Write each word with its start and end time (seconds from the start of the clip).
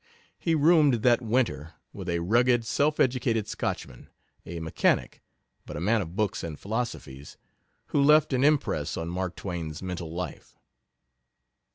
He 0.39 0.55
roomed 0.55 1.03
that 1.03 1.21
winter 1.21 1.75
with 1.93 2.09
a 2.09 2.21
rugged, 2.21 2.65
self 2.65 2.99
educated 2.99 3.47
Scotchman 3.47 4.09
a 4.47 4.59
mechanic, 4.59 5.21
but 5.67 5.77
a 5.77 5.79
man 5.79 6.01
of 6.01 6.15
books 6.15 6.43
and 6.43 6.59
philosophies, 6.59 7.37
who 7.89 8.01
left 8.01 8.33
an 8.33 8.43
impress 8.43 8.97
on 8.97 9.09
Mark 9.09 9.35
Twain's 9.35 9.83
mental 9.83 10.11
life. 10.11 10.57